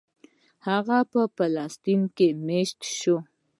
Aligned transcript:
هغه 0.67 0.97
په 1.11 1.21
فلسطین 1.35 2.01
کې 2.15 2.27
مېشت 2.45 2.79
شو. 2.97 3.17